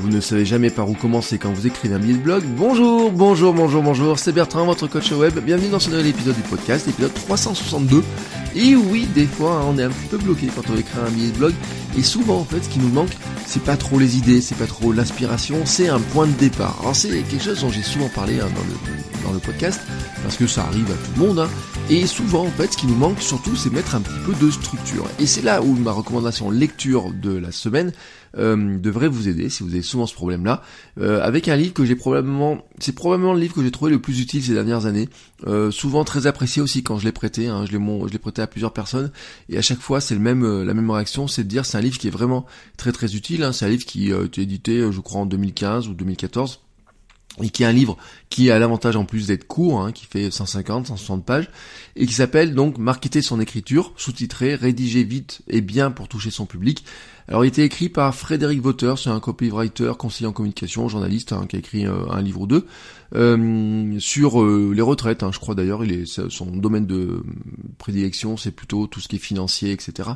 Vous 0.00 0.08
ne 0.10 0.20
savez 0.20 0.44
jamais 0.44 0.70
par 0.70 0.88
où 0.88 0.94
commencer 0.94 1.38
quand 1.38 1.52
vous 1.52 1.66
écrivez 1.66 1.94
un 1.94 1.98
billet 1.98 2.14
de 2.14 2.22
blog. 2.22 2.44
Bonjour, 2.56 3.10
bonjour, 3.10 3.52
bonjour, 3.52 3.82
bonjour, 3.82 4.18
c'est 4.18 4.32
Bertrand, 4.32 4.64
votre 4.64 4.86
coach 4.86 5.10
web. 5.10 5.36
Bienvenue 5.40 5.70
dans 5.70 5.80
ce 5.80 5.90
nouvel 5.90 6.06
épisode 6.06 6.36
du 6.36 6.42
podcast, 6.42 6.86
épisode 6.86 7.12
362. 7.14 8.04
Et 8.54 8.76
oui, 8.76 9.08
des 9.12 9.26
fois, 9.26 9.56
hein, 9.56 9.64
on 9.68 9.76
est 9.76 9.82
un 9.82 9.90
petit 9.90 10.06
peu 10.08 10.18
bloqué 10.18 10.46
quand 10.54 10.62
on 10.70 10.76
écrit 10.76 11.00
un 11.04 11.10
billet 11.10 11.32
de 11.32 11.36
blog. 11.38 11.54
Et 11.98 12.02
souvent, 12.04 12.38
en 12.38 12.44
fait, 12.44 12.62
ce 12.62 12.68
qui 12.68 12.78
nous 12.78 12.90
manque, 12.90 13.10
c'est 13.44 13.62
pas 13.62 13.76
trop 13.76 13.98
les 13.98 14.16
idées, 14.16 14.40
c'est 14.40 14.56
pas 14.56 14.66
trop 14.66 14.92
l'inspiration, 14.92 15.62
c'est 15.64 15.88
un 15.88 16.00
point 16.00 16.26
de 16.26 16.32
départ. 16.32 16.76
Alors 16.80 16.94
c'est 16.94 17.08
quelque 17.22 17.42
chose 17.42 17.60
dont 17.60 17.70
j'ai 17.70 17.82
souvent 17.82 18.08
parlé 18.08 18.38
hein, 18.38 18.48
dans, 19.24 19.32
le, 19.32 19.38
podcast, 19.40 19.80
parce 20.22 20.36
que 20.36 20.46
ça 20.46 20.62
arrive 20.62 20.86
à 20.90 20.94
tout 20.94 21.20
le 21.20 21.26
monde. 21.26 21.38
Hein. 21.40 21.48
Et 21.90 22.06
souvent, 22.06 22.44
en 22.44 22.50
fait, 22.50 22.70
ce 22.70 22.76
qui 22.76 22.86
nous 22.86 22.94
manque 22.94 23.22
surtout, 23.22 23.56
c'est 23.56 23.72
mettre 23.72 23.94
un 23.94 24.02
petit 24.02 24.18
peu 24.26 24.34
de 24.34 24.50
structure. 24.50 25.06
Et 25.18 25.26
c'est 25.26 25.40
là 25.40 25.62
où 25.62 25.74
ma 25.74 25.90
recommandation 25.90 26.50
lecture 26.50 27.14
de 27.14 27.34
la 27.34 27.50
semaine 27.50 27.92
euh, 28.36 28.78
devrait 28.78 29.08
vous 29.08 29.26
aider 29.26 29.48
si 29.48 29.62
vous 29.62 29.70
avez 29.70 29.80
souvent 29.80 30.06
ce 30.06 30.12
problème-là. 30.12 30.60
Euh, 31.00 31.22
avec 31.22 31.48
un 31.48 31.56
livre 31.56 31.72
que 31.72 31.86
j'ai 31.86 31.96
probablement, 31.96 32.58
c'est 32.78 32.94
probablement 32.94 33.32
le 33.32 33.40
livre 33.40 33.54
que 33.54 33.62
j'ai 33.62 33.70
trouvé 33.70 33.90
le 33.90 34.02
plus 34.02 34.20
utile 34.20 34.44
ces 34.44 34.52
dernières 34.52 34.84
années. 34.84 35.08
Euh, 35.46 35.70
souvent 35.70 36.04
très 36.04 36.26
apprécié 36.26 36.60
aussi 36.60 36.82
quand 36.82 36.98
je 36.98 37.06
l'ai 37.06 37.12
prêté. 37.12 37.48
Hein, 37.48 37.64
je 37.64 37.72
l'ai, 37.72 37.82
je 38.06 38.12
l'ai 38.12 38.18
prêté 38.18 38.42
à 38.42 38.46
plusieurs 38.46 38.74
personnes 38.74 39.10
et 39.48 39.56
à 39.56 39.62
chaque 39.62 39.80
fois 39.80 40.02
c'est 40.02 40.14
le 40.14 40.20
même, 40.20 40.64
la 40.64 40.74
même 40.74 40.90
réaction, 40.90 41.26
c'est 41.26 41.44
de 41.44 41.48
dire 41.48 41.64
c'est 41.64 41.78
un 41.78 41.80
livre 41.80 41.96
qui 41.96 42.08
est 42.08 42.10
vraiment 42.10 42.44
très 42.76 42.92
très 42.92 43.16
utile. 43.16 43.42
Hein, 43.42 43.52
c'est 43.54 43.64
un 43.64 43.70
livre 43.70 43.86
qui 43.86 44.12
a 44.12 44.24
été 44.24 44.42
édité, 44.42 44.86
je 44.92 45.00
crois, 45.00 45.22
en 45.22 45.26
2015 45.26 45.88
ou 45.88 45.94
2014 45.94 46.60
et 47.42 47.50
qui 47.50 47.62
est 47.62 47.66
un 47.66 47.72
livre 47.72 47.96
qui 48.30 48.50
a 48.50 48.58
l'avantage 48.58 48.96
en 48.96 49.04
plus 49.04 49.26
d'être 49.26 49.46
court, 49.46 49.80
hein, 49.80 49.92
qui 49.92 50.06
fait 50.06 50.30
150, 50.30 50.88
160 50.88 51.24
pages, 51.24 51.48
et 51.96 52.06
qui 52.06 52.12
s'appelle 52.12 52.54
donc 52.54 52.78
Marketer 52.78 53.22
son 53.22 53.40
écriture, 53.40 53.92
sous-titré 53.96 54.54
Rédiger 54.54 55.04
vite 55.04 55.40
et 55.48 55.60
bien 55.60 55.90
pour 55.90 56.08
toucher 56.08 56.30
son 56.30 56.46
public. 56.46 56.84
Alors 57.28 57.44
il 57.44 57.48
été 57.48 57.62
écrit 57.62 57.90
par 57.90 58.14
Frédéric 58.14 58.62
Vauteur, 58.62 58.98
c'est 58.98 59.10
un 59.10 59.20
copywriter, 59.20 59.92
conseiller 59.98 60.26
en 60.26 60.32
communication, 60.32 60.88
journaliste, 60.88 61.34
hein, 61.34 61.44
qui 61.46 61.56
a 61.56 61.58
écrit 61.58 61.86
euh, 61.86 62.08
un 62.08 62.22
livre 62.22 62.40
ou 62.40 62.46
deux, 62.46 62.64
euh, 63.14 64.00
sur 64.00 64.42
euh, 64.42 64.72
les 64.74 64.80
retraites, 64.80 65.22
hein, 65.22 65.30
je 65.30 65.38
crois 65.38 65.54
d'ailleurs, 65.54 65.84
il 65.84 65.92
est 65.92 66.06
son 66.06 66.46
domaine 66.46 66.86
de 66.86 67.22
prédilection, 67.76 68.38
c'est 68.38 68.50
plutôt 68.50 68.86
tout 68.86 69.00
ce 69.00 69.08
qui 69.08 69.16
est 69.16 69.18
financier, 69.18 69.72
etc. 69.72 70.08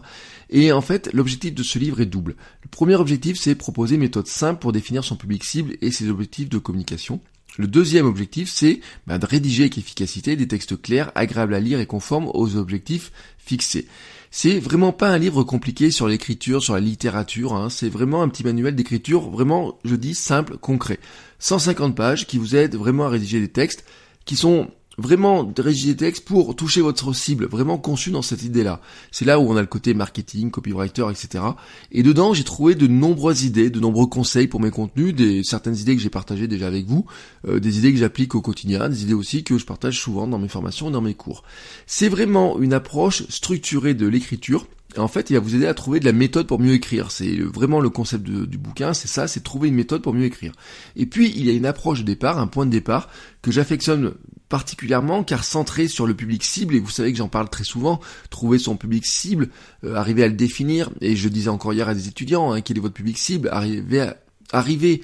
Et 0.49 0.73
en 0.73 0.81
fait, 0.81 1.11
l'objectif 1.13 1.55
de 1.55 1.63
ce 1.63 1.79
livre 1.79 2.01
est 2.01 2.07
double. 2.07 2.35
Le 2.63 2.69
premier 2.71 2.95
objectif, 2.95 3.39
c'est 3.39 3.57
proposer 3.57 3.97
une 3.97 4.01
méthode 4.01 4.27
simple 4.27 4.61
pour 4.61 4.73
définir 4.73 5.05
son 5.05 5.17
public 5.17 5.45
cible 5.45 5.77
et 5.83 5.91
ses 5.91 6.09
objectifs 6.09 6.49
de 6.49 6.57
communication. 6.57 7.21
Le 7.59 7.67
deuxième 7.67 8.07
objectif, 8.07 8.49
c'est 8.51 8.81
bah, 9.07 9.19
de 9.19 9.27
rédiger 9.27 9.65
avec 9.65 9.77
efficacité 9.77 10.37
des 10.37 10.49
textes 10.49 10.81
clairs, 10.81 11.13
agréables 11.15 11.53
à 11.53 11.61
lire 11.61 11.81
et 11.81 11.87
conformes 11.87 12.31
aux 12.33 12.57
objectifs 12.57 13.13
fixés. 13.37 13.87
C'est 14.35 14.59
vraiment 14.61 14.93
pas 14.93 15.11
un 15.11 15.19
livre 15.19 15.45
compliqué 15.45 15.91
sur 15.91 16.09
l'écriture, 16.09 16.63
sur 16.63 16.73
la 16.73 16.81
littérature, 16.81 17.53
hein. 17.53 17.69
c'est 17.69 17.91
vraiment 17.91 18.23
un 18.23 18.31
petit 18.31 18.45
manuel 18.45 18.75
d'écriture, 18.75 19.29
vraiment, 19.29 19.79
je 19.85 19.95
dis, 19.95 20.15
simple, 20.15 20.57
concret. 20.57 20.99
150 21.39 21.95
pages 21.95 22.27
qui 22.27 22.39
vous 22.39 22.57
aident 22.57 22.77
vraiment 22.77 23.05
à 23.05 23.09
rédiger 23.11 23.41
des 23.41 23.53
textes 23.53 23.85
qui 24.25 24.37
sont 24.37 24.71
vraiment 24.99 25.51
rédiger 25.59 25.89
des 25.89 25.97
textes 25.97 26.25
pour 26.25 26.55
toucher 26.55 26.81
votre 26.81 27.15
cible, 27.15 27.47
vraiment 27.47 27.79
conçu 27.79 28.11
dans 28.11 28.23
cette 28.23 28.43
idée-là. 28.43 28.81
C'est 29.11 29.25
là 29.25 29.39
où 29.39 29.43
on 29.43 29.57
a 29.57 29.61
le 29.61 29.67
côté 29.67 29.95
marketing, 29.95 30.51
copywriter, 30.51 31.07
etc. 31.11 31.45
Et 31.91 32.03
dedans, 32.03 32.35
j'ai 32.35 32.45
trouvé 32.45 32.75
de 32.75 32.87
nombreuses 32.87 33.45
idées, 33.45 33.71
de 33.71 33.81
nombreux 33.81 34.07
conseils 34.07 34.49
pour 34.49 34.61
mes 34.61 34.71
contenus, 34.71 35.15
des 35.15 35.43
certaines 35.43 35.77
idées 35.77 35.97
que 35.97 36.03
j'ai 36.03 36.11
partagées 36.11 36.49
déjà 36.49 36.67
avec 36.67 36.87
vous, 36.87 37.07
euh, 37.49 37.61
des 37.61 37.79
idées 37.79 37.93
que 37.93 37.99
j'applique 37.99 38.35
au 38.35 38.43
quotidien, 38.43 38.89
des 38.89 39.03
idées 39.03 39.15
aussi 39.15 39.45
que 39.45 39.59
je 39.59 39.65
partage 39.65 39.99
souvent 39.99 40.27
dans 40.27 40.39
mes 40.39 40.49
formations 40.49 40.89
et 40.89 40.93
dans 40.93 41.01
mes 41.01 41.15
cours. 41.15 41.43
C'est 41.87 42.09
vraiment 42.09 42.59
une 42.61 42.73
approche 42.73 43.25
structurée 43.29 43.95
de 43.95 44.07
l'écriture 44.07 44.67
en 44.99 45.09
fait, 45.09 45.31
il 45.31 45.35
va 45.35 45.41
vous 45.41 45.55
aider 45.55 45.67
à 45.67 45.75
trouver 45.75 46.01
de 46.01 46.05
la 46.05 46.13
méthode 46.13 46.47
pour 46.47 46.59
mieux 46.59 46.75
écrire. 46.75 47.11
C'est 47.11 47.37
vraiment 47.39 47.81
le 47.81 47.91
concept 47.91 48.25
du 48.25 48.59
bouquin, 48.59 48.93
c'est 48.93 49.09
ça, 49.09 49.27
c'est 49.27 49.41
trouver 49.41 49.69
une 49.69 49.75
méthode 49.75 50.03
pour 50.03 50.13
mieux 50.13 50.25
écrire. 50.25 50.53
Et 50.97 51.07
puis, 51.07 51.33
il 51.35 51.47
y 51.47 51.51
a 51.51 51.53
une 51.53 51.67
approche 51.67 52.01
de 52.01 52.05
départ, 52.05 52.39
un 52.39 52.47
point 52.47 52.67
de 52.67 52.71
départ, 52.71 53.09
que 53.41 53.51
j'affectionne 53.51 54.13
particulièrement 54.53 55.25
car 55.25 55.45
centré 55.45 55.89
sur 55.89 56.07
le 56.07 56.13
public 56.13 56.45
cible, 56.45 56.75
et 56.75 56.79
vous 56.79 56.91
savez 56.91 57.11
que 57.11 57.17
j'en 57.17 57.29
parle 57.29 57.49
très 57.49 57.65
souvent, 57.65 58.01
trouver 58.29 58.59
son 58.59 58.77
public 58.77 59.07
cible, 59.07 59.49
euh, 59.83 59.95
arriver 59.95 60.23
à 60.25 60.29
le 60.29 60.35
définir, 60.35 60.91
et 61.01 61.17
je 61.17 61.31
disais 61.31 61.49
encore 61.49 61.73
hier 61.73 61.89
à 61.89 61.95
des 61.95 62.07
étudiants, 62.07 62.53
hein, 62.53 62.61
quel 62.61 62.77
est 62.77 62.81
votre 62.81 62.93
public 62.93 63.17
cible, 63.17 63.49
arriver 63.51 64.03
à, 64.03 64.19
arriver 64.53 65.01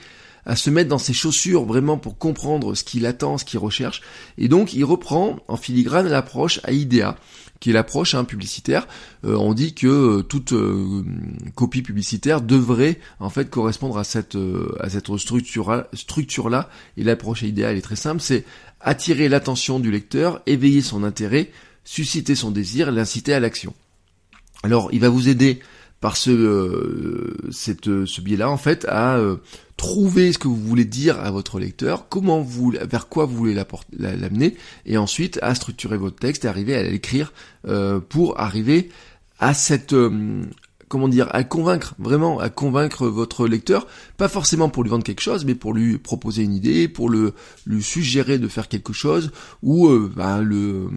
à 0.49 0.57
se 0.57 0.71
mettre 0.71 0.89
dans 0.89 0.99
ses 0.99 1.13
chaussures 1.13 1.65
vraiment 1.65 1.99
pour 1.99 2.19
comprendre 2.19 2.75
ce 2.75 2.83
qu'il 2.83 3.07
attend, 3.07 3.39
ce 3.39 3.45
qu'il 3.45 3.59
recherche. 3.59 4.01
Et 4.39 4.49
donc 4.49 4.73
il 4.73 4.85
reprend 4.85 5.37
en 5.47 5.57
filigrane 5.57 6.09
l'approche 6.09 6.59
à 6.65 6.73
IDEA 6.73 7.17
qui 7.61 7.71
est 7.71 7.73
l'approche 7.73 8.15
hein, 8.15 8.25
publicitaire. 8.25 8.87
Euh, 9.25 9.35
on 9.35 9.53
dit 9.53 9.75
que 9.75 9.87
euh, 9.89 10.23
toute 10.23 10.53
euh, 10.53 11.05
copie 11.57 11.83
publicitaire 11.83 12.41
devrait 12.41 13.01
en 13.19 13.31
fait 13.31 13.51
correspondre 13.51 13.99
à 13.99 14.05
cette 14.05 14.39
à 14.81 14.89
cette 14.89 15.15
structure 15.17 15.85
structure 15.93 16.49
là. 16.49 16.71
Et 16.97 17.05
l'approche 17.05 17.43
idéale 17.43 17.77
est 17.77 17.83
très 17.83 17.97
simple, 17.97 18.21
c'est 18.21 18.45
attirer 18.81 19.29
l'attention 19.29 19.81
du 19.81 19.91
lecteur, 19.91 20.41
éveiller 20.47 20.83
son 20.83 21.05
intérêt, 21.05 21.51
susciter 21.85 22.35
son 22.35 22.51
désir, 22.51 22.91
l'inciter 22.93 23.35
à 23.35 23.41
l'action. 23.41 23.75
Alors, 24.63 24.89
il 24.93 25.01
va 25.01 25.09
vous 25.09 25.29
aider 25.29 25.61
par 26.01 26.17
ce, 26.17 26.31
euh, 26.31 27.37
cette, 27.51 28.05
ce 28.05 28.21
biais-là, 28.21 28.51
en 28.51 28.57
fait, 28.57 28.85
à 28.89 29.17
euh, 29.17 29.37
trouver 29.77 30.33
ce 30.33 30.39
que 30.39 30.49
vous 30.49 30.57
voulez 30.57 30.85
dire 30.85 31.19
à 31.21 31.31
votre 31.31 31.59
lecteur, 31.59 32.09
comment 32.09 32.41
vous, 32.41 32.73
vers 32.89 33.09
quoi 33.09 33.27
vous 33.27 33.37
voulez 33.37 33.61
l'amener, 33.99 34.57
et 34.87 34.97
ensuite 34.97 35.39
à 35.43 35.55
structurer 35.55 35.97
votre 35.97 36.17
texte 36.17 36.45
et 36.45 36.49
arriver 36.49 36.77
à 36.77 36.83
l'écrire 36.83 37.33
euh, 37.67 38.01
pour 38.01 38.41
arriver 38.41 38.91
à 39.41 39.55
cette 39.55 39.95
comment 40.89 41.09
dire, 41.09 41.29
à 41.31 41.45
convaincre, 41.45 41.95
vraiment, 41.99 42.41
à 42.41 42.49
convaincre 42.49 43.07
votre 43.07 43.47
lecteur, 43.47 43.87
pas 44.17 44.29
forcément 44.29 44.69
pour 44.69 44.83
lui 44.83 44.91
vendre 44.91 45.05
quelque 45.05 45.21
chose, 45.21 45.45
mais 45.45 45.55
pour 45.55 45.75
lui 45.75 45.99
proposer 45.99 46.43
une 46.43 46.55
idée, 46.55 46.89
pour 46.89 47.09
le 47.09 47.35
lui 47.67 47.83
suggérer 47.83 48.39
de 48.39 48.49
faire 48.49 48.69
quelque 48.69 48.93
chose, 48.93 49.31
ou 49.63 49.89
euh, 49.89 50.11
le, 50.43 50.89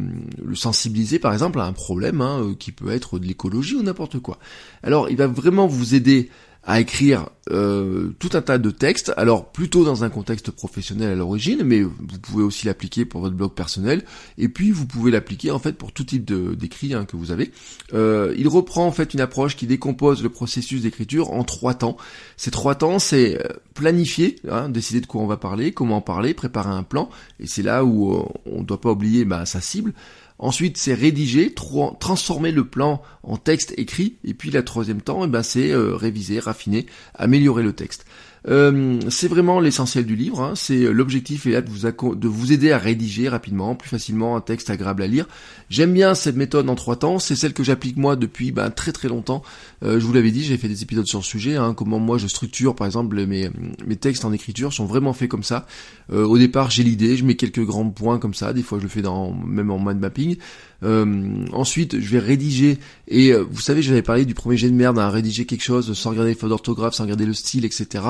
le 0.43 0.55
sensibiliser 0.55 1.19
par 1.19 1.33
exemple 1.33 1.59
à 1.59 1.65
un 1.65 1.73
problème 1.73 2.21
hein, 2.21 2.41
euh, 2.41 2.55
qui 2.55 2.71
peut 2.71 2.89
être 2.89 3.19
de 3.19 3.25
l'écologie 3.25 3.75
ou 3.75 3.83
n'importe 3.83 4.19
quoi. 4.19 4.39
Alors 4.83 5.09
il 5.09 5.17
va 5.17 5.27
vraiment 5.27 5.67
vous 5.67 5.95
aider 5.95 6.29
à 6.63 6.79
écrire 6.79 7.29
euh, 7.51 8.09
tout 8.19 8.29
un 8.33 8.41
tas 8.41 8.57
de 8.57 8.71
textes, 8.71 9.13
alors 9.17 9.51
plutôt 9.51 9.83
dans 9.83 10.03
un 10.03 10.09
contexte 10.09 10.51
professionnel 10.51 11.11
à 11.11 11.15
l'origine, 11.15 11.63
mais 11.63 11.81
vous 11.83 12.19
pouvez 12.21 12.43
aussi 12.43 12.65
l'appliquer 12.65 13.05
pour 13.05 13.21
votre 13.21 13.35
blog 13.35 13.53
personnel, 13.53 14.03
et 14.37 14.47
puis 14.47 14.71
vous 14.71 14.85
pouvez 14.85 15.11
l'appliquer 15.11 15.51
en 15.51 15.59
fait 15.59 15.73
pour 15.73 15.91
tout 15.91 16.03
type 16.03 16.31
d'écrit 16.55 16.93
hein, 16.93 17.05
que 17.05 17.17
vous 17.17 17.31
avez. 17.31 17.51
Euh, 17.93 18.33
il 18.37 18.47
reprend 18.47 18.85
en 18.85 18.91
fait 18.91 19.13
une 19.13 19.21
approche 19.21 19.55
qui 19.55 19.67
décompose 19.67 20.23
le 20.23 20.29
processus 20.29 20.83
d'écriture 20.83 21.31
en 21.31 21.43
trois 21.43 21.73
temps. 21.73 21.97
Ces 22.37 22.51
trois 22.51 22.75
temps, 22.75 22.99
c'est 22.99 23.37
euh, 23.43 23.49
planifier, 23.73 24.37
hein, 24.49 24.69
décider 24.69 25.01
de 25.01 25.05
quoi 25.05 25.21
on 25.21 25.27
va 25.27 25.37
parler, 25.37 25.73
comment 25.73 25.97
en 25.97 26.01
parler, 26.01 26.33
préparer 26.33 26.69
un 26.69 26.83
plan, 26.83 27.09
et 27.39 27.47
c'est 27.47 27.63
là 27.63 27.83
où 27.83 28.25
on 28.45 28.59
ne 28.59 28.65
doit 28.65 28.81
pas 28.81 28.91
oublier 28.91 29.25
bah, 29.25 29.45
sa 29.45 29.61
cible. 29.61 29.93
Ensuite, 30.43 30.77
c'est 30.77 30.95
rédiger, 30.95 31.53
transformer 31.53 32.51
le 32.51 32.65
plan 32.65 33.03
en 33.21 33.37
texte 33.37 33.75
écrit. 33.77 34.15
Et 34.23 34.33
puis, 34.33 34.49
la 34.49 34.63
troisième 34.63 34.99
temps, 34.99 35.23
eh 35.23 35.27
ben, 35.27 35.43
c'est 35.43 35.71
réviser, 35.75 36.39
raffiner, 36.39 36.87
améliorer 37.13 37.40
le 37.63 37.73
texte. 37.73 38.05
Euh, 38.47 38.99
c'est 39.09 39.27
vraiment 39.27 39.59
l'essentiel 39.59 40.05
du 40.05 40.15
livre. 40.15 40.41
Hein. 40.41 40.53
C'est 40.55 40.83
euh, 40.83 40.91
l'objectif 40.91 41.45
est 41.45 41.51
là 41.51 41.61
de 41.61 41.69
vous, 41.69 42.15
de 42.15 42.27
vous 42.27 42.51
aider 42.51 42.71
à 42.71 42.77
rédiger 42.77 43.29
rapidement, 43.29 43.75
plus 43.75 43.89
facilement 43.89 44.35
un 44.35 44.41
texte 44.41 44.69
agréable 44.69 45.03
à 45.03 45.07
lire. 45.07 45.27
J'aime 45.69 45.93
bien 45.93 46.15
cette 46.15 46.35
méthode 46.35 46.67
en 46.69 46.75
trois 46.75 46.95
temps. 46.95 47.19
C'est 47.19 47.35
celle 47.35 47.53
que 47.53 47.63
j'applique 47.63 47.97
moi 47.97 48.15
depuis 48.15 48.51
ben, 48.51 48.71
très 48.71 48.91
très 48.91 49.09
longtemps. 49.09 49.43
Euh, 49.83 49.99
je 49.99 50.05
vous 50.05 50.13
l'avais 50.13 50.31
dit, 50.31 50.43
j'ai 50.43 50.57
fait 50.57 50.67
des 50.67 50.81
épisodes 50.81 51.05
sur 51.05 51.19
le 51.19 51.23
sujet. 51.23 51.55
Hein, 51.55 51.73
comment 51.75 51.99
moi 51.99 52.17
je 52.17 52.27
structure, 52.27 52.75
par 52.75 52.87
exemple, 52.87 53.25
mes, 53.25 53.49
textes 53.95 54.25
en 54.25 54.33
écriture 54.33 54.73
sont 54.73 54.85
vraiment 54.85 55.13
faits 55.13 55.29
comme 55.29 55.43
ça. 55.43 55.67
au 56.11 56.37
départ, 56.37 56.71
j'ai 56.71 56.83
l'idée, 56.83 57.15
je 57.17 57.23
mets 57.23 57.35
quelques 57.35 57.63
grands 57.63 57.87
points 57.89 58.17
comme 58.17 58.33
ça. 58.33 58.53
Des 58.53 58.63
fois, 58.63 58.79
je 58.79 58.83
le 58.83 58.89
fais 58.89 59.01
dans 59.01 59.31
même 59.33 59.69
en 59.69 59.79
mind 59.79 59.99
mapping. 59.99 60.37
Ensuite, 61.53 61.99
je 61.99 62.09
vais 62.09 62.19
rédiger 62.19 62.79
et 63.07 63.33
vous 63.33 63.61
savez, 63.61 63.81
j'avais 63.81 64.01
parlé 64.01 64.25
du 64.25 64.33
premier 64.33 64.57
jet 64.57 64.69
de 64.69 64.75
merde 64.75 64.97
à 64.97 65.09
rédiger 65.09 65.45
quelque 65.45 65.63
chose 65.63 65.93
sans 65.93 66.09
regarder 66.09 66.31
les 66.31 66.35
fautes 66.35 66.49
d'orthographe, 66.49 66.95
sans 66.95 67.03
regarder 67.03 67.25
le 67.25 67.33
style, 67.33 67.65
etc. 67.65 68.01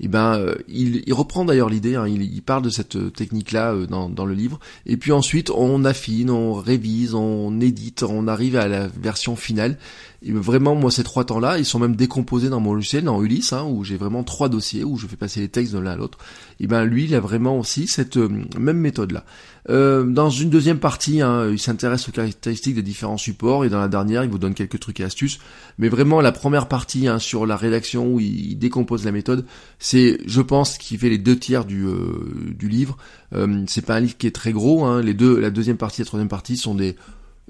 Et 0.00 0.08
ben, 0.08 0.38
euh, 0.38 0.54
il, 0.68 1.02
il, 1.06 1.14
reprend 1.14 1.44
d'ailleurs 1.44 1.68
l'idée. 1.68 1.94
Hein, 1.94 2.06
il, 2.06 2.22
il, 2.22 2.42
parle 2.42 2.62
de 2.62 2.70
cette 2.70 3.12
technique-là 3.12 3.74
dans, 3.88 4.08
dans 4.08 4.26
le 4.26 4.34
livre. 4.34 4.58
Et 4.84 4.96
puis 4.96 5.12
ensuite, 5.12 5.50
on 5.50 5.84
affine, 5.84 6.30
on 6.30 6.52
révise, 6.54 7.14
on 7.14 7.60
édite, 7.60 8.02
on 8.02 8.28
arrive 8.28 8.56
à 8.56 8.68
la 8.68 8.88
version 8.88 9.36
finale. 9.36 9.78
Et 10.22 10.32
vraiment, 10.32 10.74
moi, 10.74 10.90
ces 10.90 11.04
trois 11.04 11.24
temps-là, 11.24 11.58
ils 11.58 11.64
sont 11.64 11.78
même 11.78 11.94
décomposés 11.94 12.48
dans 12.48 12.60
mon 12.60 12.74
logiciel, 12.74 13.04
dans 13.04 13.22
Ulysse, 13.22 13.52
hein, 13.52 13.64
où 13.64 13.84
j'ai 13.84 13.96
vraiment 13.96 14.24
trois 14.24 14.48
dossiers, 14.48 14.82
où 14.82 14.96
je 14.96 15.06
fais 15.06 15.16
passer 15.16 15.40
les 15.40 15.48
textes 15.48 15.72
de 15.72 15.78
l'un 15.78 15.92
à 15.92 15.96
l'autre. 15.96 16.18
Et 16.58 16.66
ben, 16.66 16.84
lui, 16.84 17.04
il 17.04 17.14
a 17.14 17.20
vraiment 17.20 17.58
aussi 17.58 17.86
cette 17.86 18.16
même 18.16 18.78
méthode-là. 18.78 19.24
Euh, 19.68 20.04
dans 20.04 20.30
une 20.30 20.50
deuxième 20.50 20.78
partie, 20.78 21.20
hein, 21.20 21.48
il 21.50 21.58
s'intéresse 21.58 22.08
aux 22.08 22.12
caractéristiques 22.12 22.74
des 22.74 22.82
différents 22.82 23.16
supports 23.16 23.64
et 23.64 23.68
dans 23.68 23.80
la 23.80 23.88
dernière, 23.88 24.22
il 24.22 24.30
vous 24.30 24.38
donne 24.38 24.54
quelques 24.54 24.78
trucs 24.78 25.00
et 25.00 25.04
astuces. 25.04 25.38
Mais 25.78 25.88
vraiment, 25.88 26.20
la 26.20 26.32
première 26.32 26.68
partie 26.68 27.08
hein, 27.08 27.18
sur 27.18 27.46
la 27.46 27.56
rédaction 27.56 28.12
où 28.12 28.20
il 28.20 28.56
décompose 28.58 29.04
la 29.04 29.12
méthode, 29.12 29.44
c'est, 29.78 30.18
je 30.26 30.40
pense, 30.40 30.78
qui 30.78 30.96
fait 30.96 31.08
les 31.08 31.18
deux 31.18 31.38
tiers 31.38 31.64
du, 31.64 31.84
euh, 31.84 32.54
du 32.56 32.68
livre. 32.68 32.96
Euh, 33.34 33.64
c'est 33.66 33.84
pas 33.84 33.96
un 33.96 34.00
livre 34.00 34.16
qui 34.16 34.26
est 34.26 34.34
très 34.34 34.52
gros. 34.52 34.84
Hein, 34.84 35.02
les 35.02 35.14
deux, 35.14 35.38
la 35.38 35.50
deuxième 35.50 35.76
partie 35.76 36.00
et 36.00 36.04
la 36.04 36.06
troisième 36.06 36.28
partie 36.28 36.56
sont 36.56 36.74
des 36.74 36.96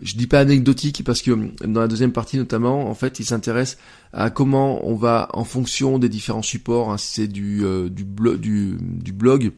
je 0.02 0.14
dis 0.14 0.26
pas 0.26 0.40
anecdotiques 0.40 1.02
parce 1.04 1.22
que 1.22 1.30
dans 1.64 1.80
la 1.80 1.88
deuxième 1.88 2.12
partie 2.12 2.36
notamment, 2.36 2.90
en 2.90 2.94
fait, 2.94 3.18
il 3.18 3.24
s'intéresse 3.24 3.78
à 4.12 4.28
comment 4.28 4.86
on 4.86 4.94
va, 4.94 5.30
en 5.32 5.44
fonction 5.44 5.98
des 5.98 6.10
différents 6.10 6.42
supports, 6.42 6.92
hein, 6.92 6.98
si 6.98 7.14
c'est 7.14 7.28
du, 7.28 7.64
du, 7.88 8.04
du, 8.04 8.76
du 8.78 9.12
blog, 9.12 9.52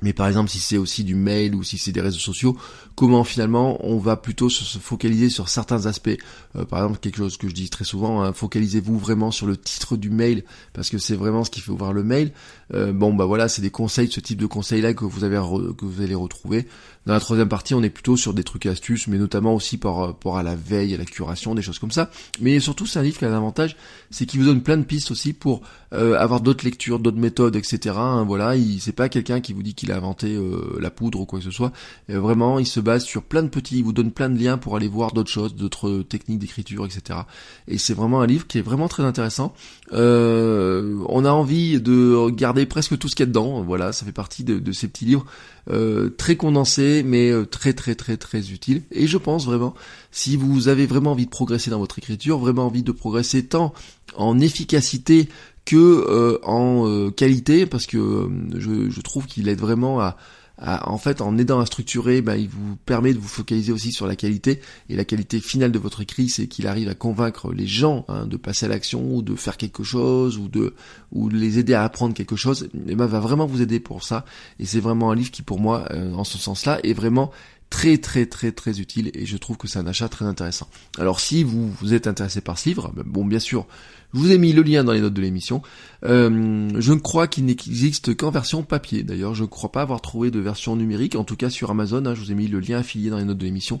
mais 0.00 0.12
par 0.12 0.26
exemple 0.26 0.50
si 0.50 0.58
c'est 0.58 0.78
aussi 0.78 1.04
du 1.04 1.14
mail 1.14 1.54
ou 1.54 1.62
si 1.62 1.78
c'est 1.78 1.92
des 1.92 2.00
réseaux 2.00 2.18
sociaux, 2.18 2.56
comment 2.94 3.24
finalement 3.24 3.78
on 3.86 3.98
va 3.98 4.16
plutôt 4.16 4.48
se 4.48 4.78
focaliser 4.78 5.28
sur 5.28 5.48
certains 5.48 5.86
aspects. 5.86 6.16
Euh, 6.56 6.64
par 6.64 6.80
exemple 6.80 6.98
quelque 7.00 7.18
chose 7.18 7.36
que 7.36 7.48
je 7.48 7.54
dis 7.54 7.68
très 7.70 7.84
souvent, 7.84 8.22
hein, 8.22 8.32
focalisez-vous 8.32 8.98
vraiment 8.98 9.30
sur 9.30 9.46
le 9.46 9.56
titre 9.56 9.96
du 9.96 10.10
mail 10.10 10.44
parce 10.72 10.90
que 10.90 10.98
c'est 10.98 11.14
vraiment 11.14 11.44
ce 11.44 11.50
qui 11.50 11.60
fait 11.60 11.70
ouvrir 11.70 11.92
le 11.92 12.02
mail. 12.02 12.32
Euh, 12.74 12.92
bon 12.92 13.12
bah 13.12 13.26
voilà, 13.26 13.48
c'est 13.48 13.62
des 13.62 13.70
conseils, 13.70 14.10
ce 14.10 14.20
type 14.20 14.40
de 14.40 14.46
conseils 14.46 14.80
là 14.80 14.94
que 14.94 15.04
vous 15.04 15.24
avez 15.24 15.36
que 15.76 15.84
vous 15.84 16.02
allez 16.02 16.14
retrouver. 16.14 16.66
Dans 17.04 17.14
la 17.14 17.20
troisième 17.20 17.48
partie, 17.48 17.74
on 17.74 17.82
est 17.82 17.90
plutôt 17.90 18.16
sur 18.16 18.32
des 18.32 18.44
trucs 18.44 18.66
astuces, 18.66 19.08
mais 19.08 19.18
notamment 19.18 19.54
aussi 19.56 19.76
par 19.76 19.96
rapport 19.96 20.38
à 20.38 20.44
la 20.44 20.54
veille, 20.54 20.94
à 20.94 20.96
la 20.96 21.04
curation, 21.04 21.52
des 21.54 21.62
choses 21.62 21.80
comme 21.80 21.90
ça. 21.90 22.10
Mais 22.40 22.60
surtout, 22.60 22.86
c'est 22.86 23.00
un 23.00 23.02
livre 23.02 23.18
qui 23.18 23.24
a 23.24 23.28
un 23.28 23.36
avantage, 23.36 23.76
c'est 24.10 24.24
qu'il 24.24 24.38
vous 24.38 24.46
donne 24.46 24.62
plein 24.62 24.76
de 24.76 24.84
pistes 24.84 25.10
aussi 25.10 25.32
pour 25.32 25.62
euh, 25.92 26.16
avoir 26.16 26.40
d'autres 26.40 26.64
lectures, 26.64 27.00
d'autres 27.00 27.18
méthodes, 27.18 27.56
etc. 27.56 27.96
Hein, 27.98 28.24
voilà, 28.24 28.54
il 28.54 28.80
c'est 28.80 28.92
pas 28.92 29.08
quelqu'un 29.08 29.40
qui 29.40 29.52
vous 29.52 29.64
dit 29.64 29.74
qu'il 29.74 29.91
a 29.92 29.96
inventé 29.96 30.34
euh, 30.34 30.78
la 30.80 30.90
poudre 30.90 31.20
ou 31.20 31.26
quoi 31.26 31.38
que 31.38 31.44
ce 31.44 31.50
soit. 31.50 31.72
Euh, 32.10 32.20
vraiment, 32.20 32.58
il 32.58 32.66
se 32.66 32.80
base 32.80 33.04
sur 33.04 33.22
plein 33.22 33.42
de 33.42 33.48
petits, 33.48 33.78
il 33.78 33.84
vous 33.84 33.92
donne 33.92 34.10
plein 34.10 34.30
de 34.30 34.42
liens 34.42 34.58
pour 34.58 34.76
aller 34.76 34.88
voir 34.88 35.12
d'autres 35.12 35.30
choses, 35.30 35.54
d'autres 35.54 36.02
techniques 36.02 36.38
d'écriture, 36.38 36.84
etc. 36.84 37.20
Et 37.68 37.78
c'est 37.78 37.94
vraiment 37.94 38.20
un 38.20 38.26
livre 38.26 38.46
qui 38.46 38.58
est 38.58 38.62
vraiment 38.62 38.88
très 38.88 39.04
intéressant. 39.04 39.54
on 39.92 41.24
a 41.24 41.30
envie 41.30 41.80
de 41.80 42.30
garder 42.30 42.66
presque 42.66 42.98
tout 42.98 43.08
ce 43.08 43.14
qu'il 43.14 43.24
y 43.24 43.28
a 43.28 43.30
dedans. 43.30 43.62
Voilà, 43.62 43.92
ça 43.92 44.04
fait 44.04 44.12
partie 44.12 44.44
de, 44.44 44.72
ces 44.72 44.88
petits 44.88 45.04
livres 45.04 45.26
euh, 45.70 46.10
très 46.10 46.34
condensé, 46.34 47.04
mais 47.04 47.30
euh, 47.30 47.46
très 47.46 47.72
très 47.72 47.94
très 47.94 48.16
très 48.16 48.50
utile. 48.50 48.82
Et 48.90 49.06
je 49.06 49.16
pense 49.16 49.46
vraiment, 49.46 49.74
si 50.10 50.36
vous 50.36 50.66
avez 50.66 50.86
vraiment 50.86 51.12
envie 51.12 51.26
de 51.26 51.30
progresser 51.30 51.70
dans 51.70 51.78
votre 51.78 51.98
écriture, 51.98 52.38
vraiment 52.38 52.66
envie 52.66 52.82
de 52.82 52.90
progresser 52.92 53.46
tant 53.46 53.72
en 54.16 54.40
efficacité 54.40 55.28
que 55.64 55.76
euh, 55.76 56.38
en 56.42 57.10
qualité, 57.10 57.66
parce 57.66 57.86
que 57.86 58.28
je, 58.56 58.90
je 58.90 59.00
trouve 59.00 59.26
qu'il 59.26 59.48
aide 59.48 59.60
vraiment 59.60 60.00
à, 60.00 60.16
en 60.58 60.98
fait, 60.98 61.20
en 61.20 61.38
aidant 61.38 61.60
à 61.60 61.66
structurer, 61.66 62.22
ben, 62.22 62.36
il 62.36 62.48
vous 62.48 62.76
permet 62.86 63.12
de 63.12 63.18
vous 63.18 63.28
focaliser 63.28 63.72
aussi 63.72 63.90
sur 63.90 64.06
la 64.06 64.16
qualité. 64.16 64.60
Et 64.88 64.96
la 64.96 65.04
qualité 65.04 65.40
finale 65.40 65.72
de 65.72 65.78
votre 65.78 66.02
écrit, 66.02 66.28
c'est 66.28 66.46
qu'il 66.46 66.66
arrive 66.66 66.88
à 66.88 66.94
convaincre 66.94 67.52
les 67.52 67.66
gens 67.66 68.04
hein, 68.08 68.26
de 68.26 68.36
passer 68.36 68.66
à 68.66 68.68
l'action 68.68 69.14
ou 69.14 69.22
de 69.22 69.34
faire 69.34 69.56
quelque 69.56 69.82
chose 69.82 70.38
ou 70.38 70.48
de 70.48 70.74
ou 71.10 71.28
les 71.28 71.58
aider 71.58 71.74
à 71.74 71.82
apprendre 71.82 72.14
quelque 72.14 72.36
chose. 72.36 72.68
Et 72.86 72.94
ben, 72.94 73.06
va 73.06 73.18
vraiment 73.18 73.46
vous 73.46 73.60
aider 73.60 73.80
pour 73.80 74.04
ça. 74.04 74.24
Et 74.60 74.66
c'est 74.66 74.80
vraiment 74.80 75.10
un 75.10 75.14
livre 75.14 75.30
qui, 75.30 75.42
pour 75.42 75.58
moi, 75.58 75.86
euh, 75.90 76.12
en 76.12 76.24
ce 76.24 76.38
sens-là, 76.38 76.78
est 76.84 76.94
vraiment 76.94 77.32
très 77.70 77.96
très 77.96 78.26
très 78.26 78.52
très 78.52 78.80
utile 78.80 79.10
et 79.14 79.24
je 79.24 79.36
trouve 79.38 79.56
que 79.56 79.66
c'est 79.66 79.78
un 79.78 79.86
achat 79.86 80.06
très 80.10 80.26
intéressant. 80.26 80.68
Alors 80.98 81.20
si 81.20 81.42
vous, 81.42 81.70
vous 81.80 81.94
êtes 81.94 82.06
intéressé 82.06 82.42
par 82.42 82.58
ce 82.58 82.68
livre, 82.68 82.92
ben, 82.94 83.02
bon 83.06 83.24
bien 83.24 83.38
sûr, 83.38 83.66
je 84.14 84.18
vous 84.18 84.30
ai 84.30 84.38
mis 84.38 84.52
le 84.52 84.62
lien 84.62 84.84
dans 84.84 84.92
les 84.92 85.00
notes 85.00 85.14
de 85.14 85.22
l'émission. 85.22 85.62
Euh, 86.04 86.68
je 86.78 86.92
ne 86.92 86.98
crois 86.98 87.28
qu'il 87.28 87.44
n'existe 87.44 88.14
qu'en 88.16 88.30
version 88.30 88.62
papier. 88.62 89.02
D'ailleurs, 89.04 89.34
je 89.34 89.42
ne 89.42 89.48
crois 89.48 89.72
pas 89.72 89.82
avoir 89.82 90.00
trouvé 90.00 90.30
de 90.30 90.40
version 90.40 90.76
numérique, 90.76 91.14
en 91.14 91.24
tout 91.24 91.36
cas 91.36 91.48
sur 91.48 91.70
Amazon. 91.70 92.04
Hein, 92.04 92.14
je 92.14 92.20
vous 92.20 92.32
ai 92.32 92.34
mis 92.34 92.48
le 92.48 92.60
lien 92.60 92.78
affilié 92.78 93.08
dans 93.08 93.18
les 93.18 93.24
notes 93.24 93.38
de 93.38 93.44
l'émission. 93.44 93.80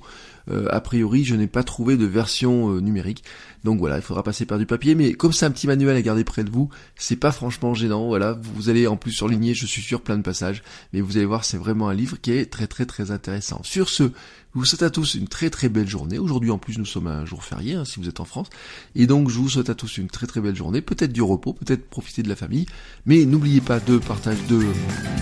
Euh, 0.50 0.66
a 0.70 0.80
priori, 0.80 1.24
je 1.24 1.34
n'ai 1.34 1.46
pas 1.46 1.62
trouvé 1.62 1.96
de 1.96 2.06
version 2.06 2.70
euh, 2.70 2.80
numérique. 2.80 3.24
Donc 3.64 3.78
voilà, 3.78 3.96
il 3.96 4.02
faudra 4.02 4.22
passer 4.22 4.46
par 4.46 4.58
du 4.58 4.66
papier. 4.66 4.94
Mais 4.94 5.12
comme 5.12 5.32
c'est 5.32 5.46
un 5.46 5.50
petit 5.50 5.66
manuel 5.66 5.96
à 5.96 6.02
garder 6.02 6.24
près 6.24 6.44
de 6.44 6.50
vous, 6.50 6.70
c'est 6.96 7.16
pas 7.16 7.32
franchement 7.32 7.74
gênant. 7.74 8.06
Voilà, 8.06 8.38
vous 8.54 8.68
allez 8.70 8.86
en 8.86 8.96
plus 8.96 9.12
surligner, 9.12 9.54
je 9.54 9.66
suis 9.66 9.82
sûr, 9.82 10.00
plein 10.00 10.16
de 10.16 10.22
passages. 10.22 10.62
Mais 10.92 11.00
vous 11.00 11.16
allez 11.16 11.26
voir, 11.26 11.44
c'est 11.44 11.58
vraiment 11.58 11.88
un 11.88 11.94
livre 11.94 12.20
qui 12.20 12.32
est 12.32 12.46
très 12.46 12.66
très 12.66 12.86
très 12.86 13.10
intéressant. 13.10 13.60
Sur 13.64 13.88
ce, 13.88 14.10
vous 14.54 14.64
souhaite 14.66 14.82
à 14.82 14.90
tous 14.90 15.14
une 15.14 15.28
très 15.28 15.50
très 15.50 15.68
belle 15.68 15.88
journée. 15.88 16.18
Aujourd'hui 16.18 16.50
en 16.50 16.58
plus 16.58 16.78
nous 16.78 16.84
sommes 16.84 17.06
un 17.06 17.24
jour 17.24 17.42
férié 17.42 17.74
hein, 17.74 17.84
si 17.84 17.98
vous 17.98 18.08
êtes 18.08 18.20
en 18.20 18.24
France. 18.24 18.48
Et 18.94 19.06
donc 19.06 19.30
je 19.30 19.38
vous 19.38 19.48
souhaite 19.48 19.70
à 19.70 19.74
tous 19.74 19.98
une 19.98 20.08
très 20.08 20.26
très 20.26 20.40
belle 20.40 20.56
journée. 20.56 20.82
Peut-être 20.82 21.12
du 21.12 21.22
repos, 21.22 21.54
peut-être 21.54 21.88
profiter 21.88 22.22
de 22.22 22.28
la 22.28 22.36
famille. 22.36 22.66
Mais 23.06 23.24
n'oubliez 23.24 23.60
pas 23.60 23.80
de 23.80 23.98
partager, 23.98 24.42
de, 24.48 24.58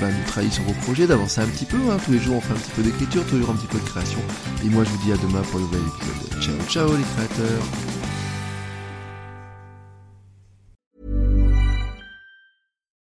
bah, 0.00 0.08
de 0.08 0.26
travailler 0.26 0.52
sur 0.52 0.64
vos 0.64 0.74
projets, 0.82 1.06
d'avancer 1.06 1.40
un 1.40 1.46
petit 1.46 1.66
peu. 1.66 1.78
Hein. 1.90 1.98
Tous 2.04 2.12
les 2.12 2.18
jours 2.18 2.36
on 2.36 2.40
fait 2.40 2.54
un 2.54 2.56
petit 2.56 2.72
peu 2.72 2.82
d'écriture, 2.82 3.24
tous 3.26 3.36
les 3.36 3.42
jours 3.42 3.50
un 3.50 3.56
petit 3.56 3.66
peu 3.68 3.78
de 3.78 3.84
création. 3.84 4.20
Et 4.64 4.68
moi 4.68 4.84
je 4.84 4.90
vous 4.90 5.04
dis 5.04 5.12
à 5.12 5.16
demain 5.16 5.42
pour 5.42 5.58
le 5.60 5.66
nouvel 5.66 5.80
épisode. 5.80 6.42
Ciao 6.42 6.56
ciao 6.68 6.96
les 6.96 7.02
créateurs. 7.02 7.62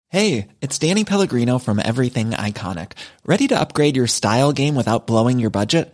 Hey, 0.09 0.47
it's 0.61 0.79
Danny 0.79 1.03
Pellegrino 1.03 1.59
from 1.59 1.79
Everything 1.79 2.31
Iconic. 2.31 2.93
Ready 3.25 3.47
to 3.49 3.59
upgrade 3.59 3.95
your 3.95 4.07
style 4.07 4.51
game 4.51 4.75
without 4.75 5.05
blowing 5.05 5.37
your 5.37 5.51
budget? 5.51 5.93